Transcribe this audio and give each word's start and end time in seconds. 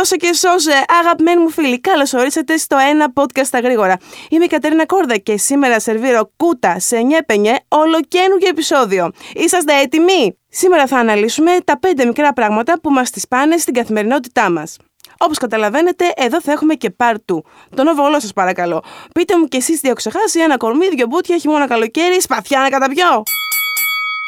Δώσε 0.00 0.16
και 0.16 0.32
σώσε, 0.34 0.84
αγαπημένοι 1.00 1.40
μου 1.40 1.50
φίλοι. 1.50 1.80
Καλώς 1.80 2.12
ορίσατε 2.12 2.56
στο 2.56 2.76
ένα 2.90 3.12
podcast 3.14 3.44
στα 3.44 3.60
γρήγορα. 3.60 3.96
Είμαι 4.28 4.44
η 4.44 4.48
Κατερίνα 4.48 4.86
Κόρδα 4.86 5.16
και 5.16 5.36
σήμερα 5.36 5.80
σερβίρω 5.80 6.32
κούτα 6.36 6.78
σε 6.78 6.98
νιέπενιε 6.98 7.56
ολοκένουργιο 7.68 8.48
επεισόδιο. 8.48 9.10
Είσαστε 9.34 9.80
έτοιμοι; 9.80 10.38
Σήμερα 10.48 10.86
θα 10.86 10.98
αναλύσουμε 10.98 11.50
τα 11.64 11.78
πέντε 11.78 12.04
μικρά 12.04 12.32
πράγματα 12.32 12.80
που 12.80 12.90
μας 12.90 13.10
τις 13.10 13.28
πάνε 13.28 13.56
στην 13.56 13.74
καθημερινότητά 13.74 14.50
μας. 14.50 14.76
Όπως 15.18 15.38
καταλαβαίνετε, 15.38 16.12
εδώ 16.16 16.40
θα 16.40 16.52
έχουμε 16.52 16.74
και 16.74 16.94
part 16.96 17.14
2. 17.32 17.38
Τον 17.76 17.86
οβολό 17.86 18.20
σας 18.20 18.32
παρακαλώ. 18.32 18.82
Πείτε 19.14 19.38
μου 19.38 19.44
κι 19.44 19.56
εσείς 19.56 19.80
δύο 19.80 19.94
ξεχάσει, 19.94 20.40
ένα 20.40 20.56
κορμί, 20.56 20.88
δύο 20.88 21.06
μπούτια, 21.06 21.38
χειμώνα 21.38 21.66
καλοκαίρι, 21.66 22.20
σπαθιά 22.20 22.60
να 22.60 22.68
καταπιώ. 22.68 23.22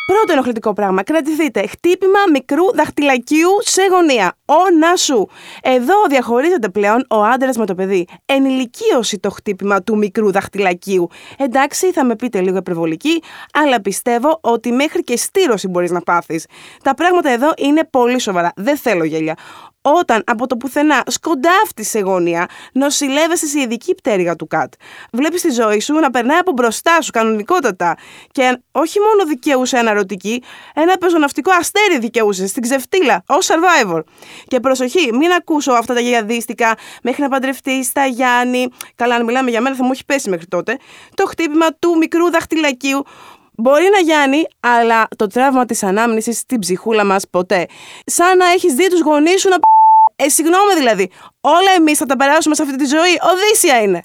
Πρώτο 0.05 0.33
ενοχλητικό 0.33 0.73
πράγμα. 0.73 1.03
Κρατηθείτε. 1.03 1.67
Χτύπημα 1.67 2.19
μικρού 2.33 2.73
δαχτυλακίου 2.75 3.51
σε 3.61 3.83
γωνία. 3.91 4.37
Ο 4.45 4.77
να 4.79 4.97
σου. 4.97 5.29
Εδώ 5.63 5.95
διαχωρίζεται 6.09 6.69
πλέον 6.69 7.07
ο 7.11 7.23
άντρας 7.23 7.57
με 7.57 7.67
το 7.67 7.75
παιδί. 7.75 8.07
Ενηλικίωση 8.25 9.19
το 9.19 9.31
χτύπημα 9.31 9.83
του 9.83 9.97
μικρού 9.97 10.33
δαχτυλακίου. 10.33 11.09
Εντάξει, 11.39 11.93
θα 11.93 12.05
με 12.05 12.17
πείτε 12.17 12.41
λίγο 12.41 12.57
υπερβολική, 12.57 13.23
αλλά 13.53 13.81
πιστεύω 13.81 14.39
ότι 14.41 14.73
μέχρι 14.73 15.05
και 15.05 15.17
στήρωση 15.17 15.69
μπορείς 15.69 15.91
να 15.91 16.01
πάθεις. 16.01 16.47
Τα 16.83 16.95
πράγματα 16.95 17.31
εδώ 17.31 17.53
είναι 17.57 17.85
πολύ 17.91 18.21
σοβαρά. 18.21 18.53
Δεν 18.57 18.77
θέλω 18.77 19.05
γέλια 19.05 19.37
όταν 19.83 20.23
από 20.27 20.47
το 20.47 20.57
πουθενά 20.57 21.03
σκοντάφτει 21.07 21.85
σε 21.85 21.99
γωνία, 21.99 22.49
νοσηλεύεσαι 22.73 23.47
σε 23.47 23.61
ειδική 23.61 23.95
πτέρυγα 23.95 24.37
του 24.37 24.47
ΚΑΤ. 24.47 24.73
Βλέπεις 25.13 25.41
τη 25.41 25.51
ζωή 25.51 25.81
σου 25.81 25.95
να 25.95 26.11
περνάει 26.11 26.39
από 26.39 26.53
μπροστά 26.53 27.01
σου 27.01 27.11
κανονικότατα. 27.11 27.97
Και 28.33 28.59
όχι 28.73 28.99
μόνο 29.01 29.29
δικαιούσε 29.29 29.79
αναρωτική, 29.79 30.43
ένα 30.75 30.97
πεζοναυτικό 30.97 31.51
αστέρι 31.53 31.99
δικαιούσε 31.99 32.47
στην 32.47 32.63
ξεφτύλα, 32.63 33.23
ως 33.27 33.49
survivor. 33.51 34.01
Και 34.47 34.61
προσοχή, 34.61 35.13
μην 35.13 35.33
ακούσω 35.33 35.73
αυτά 35.73 35.95
τα 35.95 36.01
γιγαντίστικα 36.01 36.77
μέχρι 37.03 37.23
να 37.23 37.29
παντρευτεί 37.29 37.85
στα 37.85 38.07
Γιάννη. 38.07 38.69
Καλά, 38.95 39.15
αν 39.15 39.25
μιλάμε 39.25 39.51
για 39.51 39.61
μένα, 39.61 39.77
θα 39.77 39.85
μου 39.85 39.91
έχει 39.93 40.05
πέσει 40.05 40.31
μέχρι 40.31 40.47
τότε. 40.47 40.79
Το 41.15 41.27
χτύπημα 41.27 41.67
του 41.79 41.97
μικρού 41.97 42.31
δαχτυλακίου 42.31 43.05
Μπορεί 43.57 43.89
να 43.93 43.99
γιάνει, 43.99 44.47
αλλά 44.61 45.09
το 45.17 45.27
τραύμα 45.27 45.65
της 45.65 45.83
ανάμνησης 45.83 46.39
στην 46.39 46.59
ψυχούλα 46.59 47.05
μας 47.05 47.29
ποτέ. 47.31 47.67
Σαν 48.07 48.37
να 48.37 48.47
έχεις 48.47 48.75
δει 48.75 48.89
τους 48.91 49.01
γονείς 49.01 49.41
σου 49.41 49.49
να. 49.49 49.57
Ε, 50.17 50.29
συγγνώμη 50.29 50.75
δηλαδή. 50.75 51.11
Όλα 51.41 51.71
εμείς 51.77 51.99
θα 51.99 52.07
τα 52.07 52.17
περάσουμε 52.17 52.55
σε 52.55 52.63
αυτή 52.63 52.77
τη 52.77 52.85
ζωή. 52.85 53.19
Οδύσσια 53.33 53.83
είναι. 53.83 54.01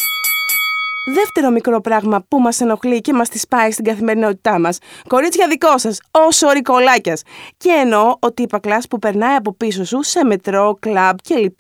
Δεύτερο 1.14 1.50
μικρό 1.50 1.82
πράγμα 1.82 2.26
που 2.28 2.40
μας 2.40 2.62
ενοχλεί 2.62 3.02
και 3.02 3.14
μας 3.14 3.30
τη 3.30 3.40
πάει 3.50 3.72
στην 3.72 3.86
καθημερινότητά 3.86 4.60
μας. 4.60 4.78
Κορίτσια 5.08 5.48
δικό 5.48 5.78
σας, 5.78 6.00
ω 6.12 6.48
ορικολάκια. 6.48 7.18
Και 7.58 7.70
εννοώ 7.70 8.16
ο 8.20 8.34
τύπακλα 8.34 8.82
που 8.90 9.00
περνάει 9.00 9.36
από 9.36 9.54
πίσω 9.54 9.86
σου 9.86 10.04
σε 10.04 10.26
μετρό, 10.26 10.78
κλαμπ 10.80 11.18
κλπ. 11.28 11.60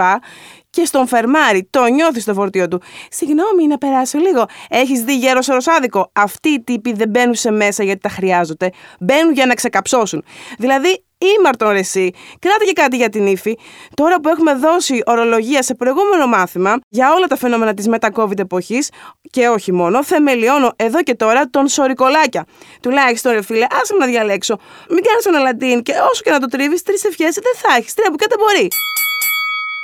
Και 0.66 0.66
στον 0.85 1.07
φερμάρι, 1.07 1.67
το 1.69 1.85
νιώθεις 1.85 2.23
στο 2.23 2.33
φορτίο 2.33 2.67
του. 2.67 2.81
Συγγνώμη, 3.09 3.67
να 3.67 3.77
περάσω 3.77 4.17
λίγο. 4.17 4.45
Έχεις 4.69 5.01
δει 5.01 5.17
γέρος 5.17 5.47
οροσάδικο; 5.47 6.11
Αυτοί 6.13 6.49
οι 6.49 6.61
τύποι 6.61 6.93
δεν 6.93 7.09
μπαίνουν 7.09 7.35
σε 7.35 7.51
μέσα 7.51 7.83
γιατί 7.83 7.99
τα 7.99 8.09
χρειάζονται. 8.09 8.69
Μπαίνουν 8.99 9.33
για 9.33 9.45
να 9.45 9.53
ξεκαψώσουν. 9.53 10.23
Δηλαδή, 10.57 11.01
Ήμαρτον 11.37 11.69
ρε 11.69 11.79
εσύ. 11.79 12.11
Κράτα 12.39 12.65
και 12.65 12.73
κάτι 12.73 12.95
για 12.95 13.09
την 13.09 13.27
ύφη. 13.27 13.57
Τώρα 13.93 14.19
που 14.19 14.29
έχουμε 14.29 14.53
δώσει 14.53 15.01
ορολογία 15.05 15.61
σε 15.61 15.75
προηγούμενο 15.75 16.27
μάθημα 16.27 16.79
για 16.89 17.13
όλα 17.13 17.27
τα 17.27 17.37
φαινόμενα 17.37 17.73
της 17.73 17.87
μετα-COVID 17.87 18.39
εποχής 18.39 18.89
και 19.29 19.47
όχι 19.47 19.71
μόνο, 19.71 20.03
θεμελιώνω 20.03 20.73
εδώ 20.75 21.03
και 21.03 21.15
τώρα 21.15 21.49
τον 21.49 21.67
σορικολάκια. 21.67 22.45
Τουλάχιστον 22.81 23.31
ρε 23.31 23.41
φίλε, 23.41 23.65
άσε 23.81 23.93
να 23.99 24.05
διαλέξω. 24.05 24.57
Μην 24.89 25.03
κάνεις 25.03 25.23
τον 25.23 25.35
Αλαντίν 25.35 25.81
και 25.83 25.93
όσο 26.11 26.21
και 26.23 26.31
να 26.31 26.39
το 26.39 26.47
τρίβεις, 26.47 26.83
τρεις 26.83 27.03
ευχές 27.03 27.33
δεν 27.33 27.53
θα 27.55 27.75
έχεις. 27.77 27.93
Τρία 27.93 28.09
που 28.09 28.15
κάτι 28.15 28.35
μπορεί. 28.39 28.67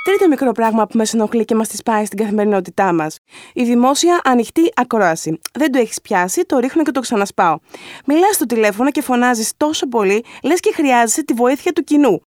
Τρίτο 0.04 0.28
μικρό 0.28 0.52
πράγμα 0.52 0.86
που 0.86 0.96
με 0.96 1.04
ενοχλεί 1.12 1.44
και 1.44 1.54
μας 1.54 1.68
τη 1.68 1.76
πάει 1.84 2.04
στην 2.04 2.18
καθημερινότητά 2.18 2.92
μας. 2.92 3.18
Η 3.52 3.64
δημόσια 3.64 4.20
ανοιχτή 4.24 4.72
ακρόαση. 4.74 5.40
Δεν 5.52 5.72
το 5.72 5.78
έχεις 5.78 6.00
πιάσει, 6.00 6.42
το 6.42 6.58
ρίχνω 6.58 6.82
και 6.82 6.90
το 6.90 7.00
ξανασπάω. 7.00 7.58
Μιλάς 8.06 8.34
στο 8.34 8.46
τηλέφωνο 8.46 8.90
και 8.90 9.02
φωνάζεις 9.02 9.52
τόσο 9.56 9.88
πολύ, 9.88 10.24
λες 10.42 10.60
και 10.60 10.72
χρειάζεσαι 10.74 11.24
τη 11.24 11.32
βοήθεια 11.32 11.72
του 11.72 11.84
κοινού. 11.84 12.22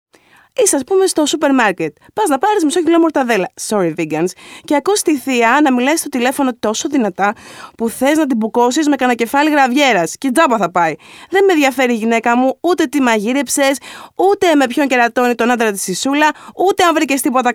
Είσαι, 0.64 0.76
ας 0.76 0.84
πούμε, 0.84 1.06
στο 1.06 1.26
σούπερ 1.26 1.54
μάρκετ. 1.54 1.96
Πας 2.14 2.28
να 2.28 2.38
πάρεις 2.38 2.64
μισό 2.64 2.84
κιλό 2.84 3.00
μορταδέλα. 3.00 3.50
Sorry, 3.68 3.94
vegans. 3.98 4.30
Και 4.64 4.76
ακούς 4.76 5.02
τη 5.02 5.18
θεία 5.18 5.60
να 5.64 5.74
μιλάει 5.74 5.96
στο 5.96 6.10
τηλέφωνο 6.10 6.54
τόσο 6.60 6.90
δυνατά 6.90 7.34
που 7.78 7.90
θες 7.90 8.18
να 8.18 8.28
την 8.28 8.38
μπουκώσει 8.38 8.90
με 8.90 8.96
κανένα 8.96 9.18
κεφάλι 9.18 9.50
γραβιέρας. 9.50 10.16
Και 10.18 10.32
τζάμπα 10.32 10.58
θα 10.58 10.72
πάει. 10.72 10.96
Δεν 11.30 11.46
με 11.46 11.54
ενδιαφέρει 11.54 11.94
η 11.94 11.96
γυναίκα 11.96 12.38
μου, 12.38 12.58
ούτε 12.60 12.86
τι 12.86 13.02
μαγείρεψες, 13.02 13.78
ούτε 14.16 14.56
με 14.56 14.68
ποιον 14.68 14.88
κερατώνει 14.88 15.36
τον 15.36 15.52
άντρα 15.52 15.72
της 15.72 15.88
Ισούλα, 15.88 16.30
ούτε 16.56 16.84
αν 16.84 16.94
βρήκες 16.94 17.22
τίποτα 17.22 17.52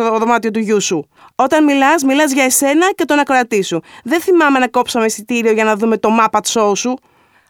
στο 0.00 0.18
δωμάτιο 0.18 0.50
του 0.50 0.58
γιού 0.58 0.80
σου. 0.80 1.08
Όταν 1.34 1.64
μιλάς, 1.64 2.02
μιλάς 2.02 2.32
για 2.32 2.44
εσένα 2.44 2.92
και 2.94 3.04
τον 3.04 3.18
ακροατή 3.18 3.62
σου. 3.62 3.80
Δεν 4.04 4.20
θυμάμαι 4.20 4.58
να 4.58 4.68
κόψαμε 4.68 5.04
εισιτήριο 5.04 5.52
για 5.52 5.64
να 5.64 5.76
δούμε 5.76 5.98
το 5.98 6.10
μάπα 6.10 6.40
show 6.44 6.72
σου. 6.76 6.94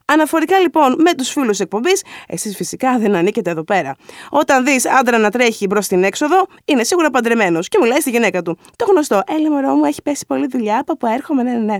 Αναφορικά 0.06 0.58
λοιπόν 0.58 0.96
με 0.98 1.14
τους 1.14 1.28
φίλους 1.28 1.60
εκπομπής, 1.60 2.02
εσείς 2.26 2.56
φυσικά 2.56 2.98
δεν 2.98 3.14
ανήκετε 3.14 3.50
εδώ 3.50 3.64
πέρα. 3.64 3.94
Όταν 4.30 4.64
δεις 4.64 4.86
άντρα 4.86 5.18
να 5.18 5.30
τρέχει 5.30 5.66
μπρος 5.66 5.84
στην 5.84 6.04
έξοδο, 6.04 6.46
είναι 6.64 6.84
σίγουρα 6.84 7.10
παντρεμένος 7.10 7.68
και 7.68 7.78
μιλάει 7.82 8.00
στη 8.00 8.10
γυναίκα 8.10 8.42
του. 8.42 8.58
Το 8.76 8.84
γνωστό, 8.84 9.22
έλα 9.26 9.50
μωρό 9.50 9.74
μου, 9.74 9.84
έχει 9.84 10.02
πέσει 10.02 10.24
πολλή 10.26 10.46
δουλειά 10.46 10.78
από 10.78 10.96
που 10.96 11.06
έρχομαι, 11.06 11.42
ναι, 11.42 11.52
ναι, 11.52 11.58
ναι. 11.58 11.76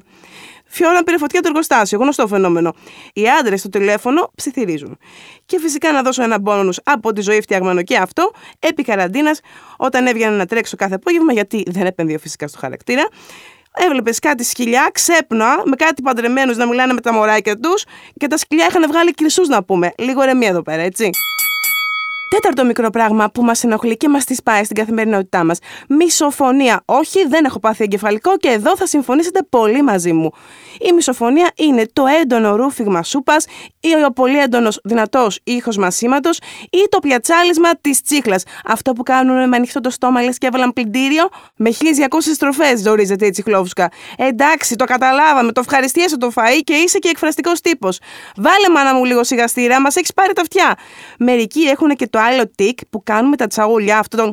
Φιόρα 0.67 1.03
πήρε 1.03 1.19
φωτιά 1.19 1.41
το 1.41 1.49
εργοστάσιο, 1.49 1.99
γνωστό 1.99 2.27
φαινόμενο. 2.27 2.75
Οι 3.13 3.29
άντρες 3.29 3.61
στο 3.61 3.69
τηλέφωνο 3.69 4.31
ψιθυρίζουν. 4.35 4.99
Και 5.47 5.61
φυσικά 5.61 5.93
να 5.93 6.03
δώσω 6.03 6.23
ένα 6.23 6.39
μπόνους 6.39 6.79
από 6.85 7.13
τη 7.13 7.21
ζωή 7.21 7.41
φτιαγμένο 7.41 7.83
και 7.83 7.97
αυτό, 7.97 8.33
επί 8.59 8.83
καραντίνας, 8.83 9.41
όταν 9.77 10.07
έβγαινε 10.07 10.37
να 10.37 10.47
τρέξω 10.47 10.77
κάθε 10.77 10.95
απόγευμα, 10.95 11.33
γιατί 11.33 11.63
δεν 11.67 11.87
επενδύω 11.87 12.19
φυσικά 12.19 12.49
στο 12.49 12.59
χαρακτήρα, 12.59 13.09
Έβλεπες 13.77 14.19
κάτι 14.19 14.45
σκυλιά, 14.45 14.91
ξέπνα, 14.93 15.63
με 15.65 15.77
κάτι 15.77 16.03
παντρεμένους 16.03 16.57
να 16.57 16.67
μιλάνε 16.67 16.93
με 16.93 17.01
τα 17.01 17.13
μωράκια 17.13 17.59
τους 17.59 17.85
και 18.19 18.27
τα 18.27 18.37
σκυλιά 18.37 18.67
είχαν 18.69 18.87
βγάλει 18.89 19.13
κρυσού 19.13 19.43
να 19.49 19.65
πούμε. 19.65 19.93
Λίγο 19.99 20.23
ρεμία 20.23 20.49
εδώ 20.49 20.63
πέρα, 20.63 20.83
έτσι. 20.83 21.11
Τέταρτο 22.29 22.65
μικρό 22.65 22.91
πράγμα 22.91 23.31
που 23.31 23.43
μας 23.43 23.65
ενοχλεί 23.65 23.97
και 23.97 24.09
μας 24.09 24.25
τη 24.25 24.35
πάει 24.45 24.65
στην 24.65 24.77
καθημερινότητά 24.77 25.45
μας. 25.45 25.59
Μισοφωνία. 25.89 26.83
Όχι, 26.85 27.27
δεν 27.29 27.45
έχω 27.45 27.59
πάθει 27.59 27.85
εγκεφαλικό 27.85 28.37
και 28.37 28.49
εδώ 28.49 28.77
θα 28.77 28.87
συμφωνήσετε 28.87 29.41
πολύ 29.49 29.83
μαζί 29.83 30.13
μου. 30.13 30.31
Η 30.81 30.93
μισοφωνία 30.93 31.51
είναι 31.57 31.87
το 31.93 32.05
έντονο 32.21 32.57
ρούφιγμα 32.57 33.03
σούπας 33.03 33.45
ή 33.81 33.89
ο 34.07 34.13
πολύ 34.13 34.39
έντονος 34.39 34.81
δυνατός 34.85 35.41
ήχος 35.45 35.77
μασήματο 35.77 36.31
ή 36.71 36.89
το 36.89 36.99
πιατσάλισμα 36.99 37.71
της 37.81 38.03
τσίχλας. 38.03 38.43
Αυτό 38.65 38.93
που 38.93 39.03
κάνουν 39.03 39.49
με 39.49 39.57
ανοιχτό 39.57 39.81
το 39.81 39.91
στόμα 39.91 40.23
λες 40.23 40.39
και 40.39 40.47
έβαλαν 40.47 40.73
πλυντήριο 40.73 41.29
με 41.57 41.71
1200 41.71 42.35
στροφές, 42.35 42.81
ζορίζεται 42.81 43.27
η 43.27 43.31
τσιχλόφουσκα. 43.31 43.91
Εντάξει, 44.17 44.77
το 44.77 44.85
καταλάβαμε, 44.85 45.53
το 45.53 45.61
ευχαριστίεσαι 45.61 46.17
το 46.17 46.33
φαΐ 46.35 46.61
και 46.65 46.75
είσαι 46.75 46.99
και 46.99 47.09
εκφραστικός 47.09 47.61
τύπος. 47.61 47.99
Βάλε 48.37 48.69
μάνα 48.69 48.95
μου 48.95 49.05
λίγο 49.05 49.25
σιγαστήρα, 49.25 49.81
μας 49.81 49.97
έχεις 49.97 50.13
πάρει 50.13 50.33
τα 50.33 50.41
αυτιά. 50.41 50.75
Μερικοί 51.19 51.61
έχουν 51.61 51.89
και 51.89 52.07
το 52.15 52.21
άλλο 52.21 52.51
τικ 52.55 52.79
που 52.91 53.03
κάνουμε 53.03 53.37
τα 53.37 53.47
τσαούλια, 53.47 53.99
αυτό 53.99 54.17
το 54.17 54.33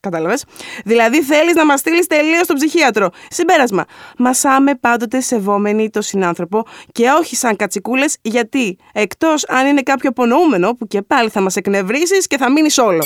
Κατάλαβες. 0.00 0.44
Δηλαδή 0.84 1.22
θέλεις 1.22 1.54
να 1.54 1.64
μας 1.64 1.80
στείλεις 1.80 2.06
τελείως 2.06 2.44
στον 2.44 2.56
ψυχίατρο. 2.56 3.10
Συμπέρασμα. 3.30 3.84
Μασάμε 4.18 4.74
πάντοτε 4.74 5.20
σεβόμενοι 5.20 5.90
το 5.90 6.02
συνάνθρωπο 6.02 6.66
και 6.92 7.08
όχι 7.08 7.36
σαν 7.36 7.56
κατσικούλες, 7.56 8.16
γιατί 8.22 8.78
εκτός 8.92 9.48
αν 9.48 9.66
είναι 9.66 9.82
κάποιο 9.82 10.08
απονοούμενο 10.10 10.74
που 10.74 10.86
και 10.86 11.02
πάλι 11.02 11.28
θα 11.28 11.40
μας 11.40 11.56
εκνευρίσει 11.56 12.18
και 12.18 12.36
θα 12.36 12.52
μείνεις 12.52 12.78
όλο. 12.78 13.04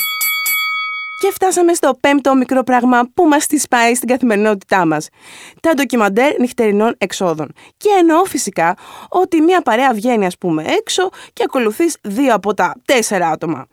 Και 1.20 1.30
φτάσαμε 1.32 1.74
στο 1.74 1.96
πέμπτο 2.00 2.34
μικρό 2.34 2.62
πράγμα 2.62 3.02
που 3.14 3.24
μας 3.24 3.46
τη 3.46 3.62
πάει 3.70 3.94
στην 3.94 4.08
καθημερινότητά 4.08 4.86
μας. 4.86 5.08
Τα 5.60 5.74
ντοκιμαντέρ 5.74 6.38
νυχτερινών 6.38 6.94
εξόδων. 6.98 7.52
Και 7.76 7.88
εννοώ 7.98 8.24
φυσικά 8.24 8.76
ότι 9.08 9.40
μια 9.40 9.62
παρέα 9.62 9.92
βγαίνει 9.92 10.26
ας 10.26 10.38
πούμε 10.38 10.64
έξω 10.78 11.08
και 11.32 11.42
ακολουθείς 11.46 11.96
δύο 12.02 12.34
από 12.34 12.54
τα 12.54 12.74
τέσσερα 12.84 13.28
άτομα. 13.28 13.66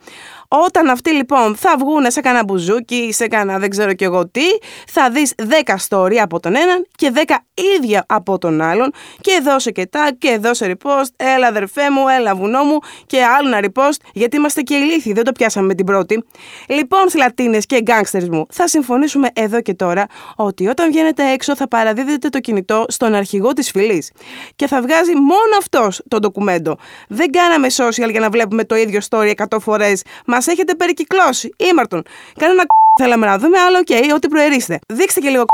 Όταν 0.47 0.89
αυτοί 0.89 1.11
λοιπόν 1.11 1.55
θα 1.55 1.75
βγουν 1.79 2.11
σε 2.11 2.21
κανένα 2.21 2.43
μπουζούκι, 2.43 3.09
σε 3.11 3.27
κανένα 3.27 3.59
δεν 3.59 3.69
ξέρω 3.69 3.93
κι 3.93 4.03
εγώ 4.03 4.27
τι, 4.27 4.45
θα 4.87 5.09
δεις 5.09 5.33
10 5.65 5.75
story 5.89 6.15
από 6.15 6.39
τον 6.39 6.55
έναν 6.55 6.87
και 6.95 7.11
10 7.15 7.35
ίδια 7.77 8.05
από 8.07 8.37
τον 8.37 8.61
άλλον 8.61 8.93
και 9.21 9.39
δώσε 9.43 9.71
και 9.71 9.85
τα 9.85 10.11
και 10.17 10.37
δώσε 10.37 10.75
repost, 10.77 11.09
έλα 11.15 11.47
αδερφέ 11.47 11.91
μου, 11.91 12.07
έλα 12.07 12.35
βουνό 12.35 12.63
μου 12.63 12.79
και 13.05 13.23
άλλο 13.23 13.55
ένα 13.55 13.67
repost 13.67 13.97
γιατί 14.13 14.35
είμαστε 14.37 14.61
και 14.61 14.75
ηλίθιοι, 14.75 15.13
δεν 15.13 15.23
το 15.23 15.31
πιάσαμε 15.31 15.67
με 15.67 15.73
την 15.73 15.85
πρώτη. 15.85 16.25
Λοιπόν, 16.67 17.09
σλατίνες 17.37 17.65
και 17.65 17.81
gangsters 17.81 18.29
μου, 18.29 18.45
θα 18.49 18.67
συμφωνήσουμε 18.67 19.29
εδώ 19.33 19.61
και 19.61 19.73
τώρα 19.73 20.07
ότι 20.35 20.67
όταν 20.67 20.87
βγαίνετε 20.91 21.31
έξω 21.31 21.55
θα 21.55 21.67
παραδίδετε 21.67 22.29
το 22.29 22.39
κινητό 22.39 22.85
στον 22.87 23.13
αρχηγό 23.13 23.53
της 23.53 23.71
φυλής 23.71 24.11
και 24.55 24.67
θα 24.67 24.81
βγάζει 24.81 25.15
μόνο 25.15 25.57
αυτός 25.59 26.01
το 26.07 26.19
ντοκουμέντο. 26.19 26.77
Δεν 27.07 27.31
κάναμε 27.31 27.67
social 27.71 28.09
για 28.11 28.19
να 28.19 28.29
βλέπουμε 28.29 28.63
το 28.63 28.75
ίδιο 28.75 28.99
story 29.09 29.31
100 29.49 29.57
φορές, 29.61 30.03
Μας 30.25 30.47
έχετε 30.47 30.75
περικυκλώσει. 30.75 31.53
Ήμαρτον. 31.57 32.03
Κανένα 32.39 32.63
κ... 32.63 32.67
θέλαμε 32.99 33.25
να 33.25 33.37
δούμε, 33.37 33.57
αλλά 33.59 33.79
ok, 33.79 33.87
okay, 33.89 34.15
ό,τι 34.15 34.27
προαιρείστε. 34.27 34.79
Δείξτε 34.87 35.19
και 35.19 35.29
λίγο 35.29 35.43
κ... 35.45 35.47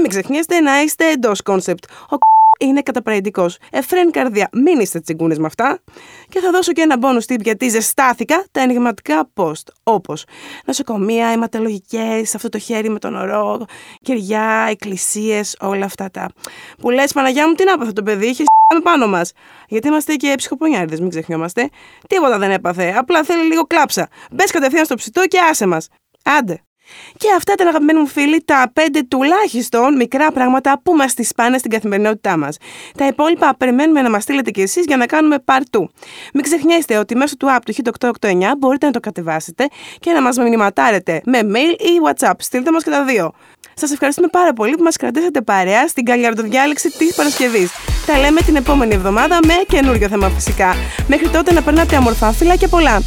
μην 0.00 0.08
ξεχνιέστε 0.08 0.60
να 0.60 0.82
είστε 0.82 1.10
εντός 1.10 1.42
κόνσεπτ. 1.42 1.84
Ο 2.08 2.16
κ... 2.16 2.20
είναι 2.64 2.82
καταπραγητικό. 2.82 3.46
Εφρέν 3.70 4.10
καρδιά, 4.10 4.48
μην 4.52 4.80
είστε 4.80 5.00
τσιγκούνες 5.00 5.38
με 5.38 5.46
αυτά. 5.46 5.78
Και 6.28 6.40
θα 6.40 6.50
δώσω 6.50 6.72
και 6.72 6.80
ένα 6.80 6.96
bonus 7.00 7.32
tip 7.32 7.40
γιατί 7.40 7.68
ζεστάθηκα 7.68 8.44
τα 8.50 8.60
ενηγματικά 8.60 9.30
post. 9.34 9.68
Όπως 9.82 10.24
νοσοκομεία, 10.64 11.26
αιματολογικές, 11.26 12.34
αυτό 12.34 12.48
το 12.48 12.58
χέρι 12.58 12.88
με 12.88 12.98
τον 12.98 13.14
ορό, 13.14 13.64
κεριά, 14.02 14.66
εκκλησίες, 14.70 15.56
όλα 15.60 15.84
αυτά 15.84 16.10
τα. 16.10 16.30
Που 16.78 16.90
λες, 16.90 17.12
Παναγιά 17.12 17.48
μου, 17.48 17.54
τι 17.54 17.64
να 17.64 17.72
αυτό 17.72 17.92
το 17.92 18.02
παιδί, 18.02 18.26
είχε 18.26 18.44
με 18.74 18.80
πάνω 18.80 19.06
μας. 19.06 19.32
Γιατί 19.68 19.88
είμαστε 19.88 20.14
και 20.14 20.34
ψυχοπονιάριδες, 20.36 21.00
μην 21.00 21.10
ξεχνιόμαστε. 21.10 21.68
Τίποτα 22.08 22.38
δεν 22.38 22.50
έπαθε. 22.50 22.94
Απλά 22.96 23.22
θέλει 23.22 23.42
λίγο 23.42 23.62
κλάψα. 23.62 24.08
Μπες 24.32 24.50
κατευθείαν 24.50 24.84
στο 24.84 24.94
ψητό 24.94 25.26
και 25.26 25.38
άσε 25.50 25.66
μας. 25.66 25.88
Άντε. 26.24 26.62
Και 27.16 27.28
αυτά 27.36 27.52
ήταν 27.52 27.66
αγαπημένοι 27.66 27.98
μου 27.98 28.06
φίλοι 28.06 28.42
τα 28.44 28.70
πέντε 28.72 29.02
τουλάχιστον 29.02 29.96
μικρά 29.96 30.32
πράγματα 30.32 30.80
που 30.82 30.94
μας 30.94 31.14
τις 31.14 31.34
πάνε 31.34 31.58
στην 31.58 31.70
καθημερινότητά 31.70 32.36
μας. 32.36 32.56
Τα 32.96 33.06
υπόλοιπα 33.06 33.54
περιμένουμε 33.58 34.02
να 34.02 34.10
μας 34.10 34.22
στείλετε 34.22 34.50
κι 34.50 34.60
εσείς 34.60 34.84
για 34.86 34.96
να 34.96 35.06
κάνουμε 35.06 35.38
παρτού. 35.38 35.90
Μην 36.34 36.42
ξεχνιέστε 36.42 36.96
ότι 36.96 37.16
μέσω 37.16 37.36
του 37.36 37.46
app 37.56 37.60
του 37.64 37.74
Hit889 37.74 38.52
μπορείτε 38.58 38.86
να 38.86 38.92
το 38.92 39.00
κατεβάσετε 39.00 39.68
και 40.00 40.12
να 40.12 40.22
μας 40.22 40.36
μηνυματάρετε 40.36 41.20
με 41.24 41.40
mail 41.42 41.80
ή 41.80 41.90
WhatsApp. 42.08 42.34
Στείλτε 42.38 42.70
μας 42.72 42.82
και 42.82 42.90
τα 42.90 43.04
δύο. 43.04 43.32
Σας 43.74 43.92
ευχαριστούμε 43.92 44.28
πάρα 44.28 44.52
πολύ 44.52 44.74
που 44.76 44.82
μας 44.82 44.96
κρατήσατε 44.96 45.40
παρέα 45.40 45.88
στην 45.88 46.04
καλιαρδοδιάλεξη 46.04 46.90
της 46.90 47.14
Παρασκευής. 47.14 47.70
Τα 48.06 48.18
λέμε 48.18 48.40
την 48.40 48.56
επόμενη 48.56 48.94
εβδομάδα 48.94 49.38
με 49.46 49.54
καινούριο 49.68 50.08
θέμα 50.08 50.28
φυσικά. 50.28 50.74
Μέχρι 51.08 51.28
τότε 51.28 51.52
να 51.52 51.62
περνάτε 51.62 51.96
αμορφά 51.96 52.32
φύλλα 52.32 52.56
και 52.56 52.68
πολλά. 52.68 53.02